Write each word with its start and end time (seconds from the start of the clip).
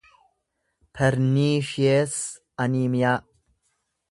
perniishiyees 0.95 2.15
aniimiyaa 2.65 3.17